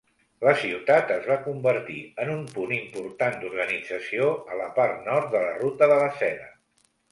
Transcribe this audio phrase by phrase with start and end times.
[0.45, 5.45] La ciutat es va convertir en un punt important d'organització a la part nord de
[5.47, 6.53] la ruta de la seda.